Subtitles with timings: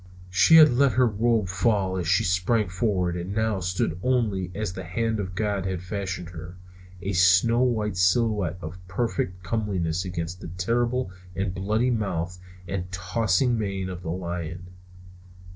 [0.31, 4.73] She had let her robe fall as she sprang forward and now stood only as
[4.73, 6.55] the hand of God had fashioned her;
[7.03, 13.59] a snow white silhouette of perfect comeliness against the terrible and bloody mouth and tossing
[13.59, 14.69] mane of the lion.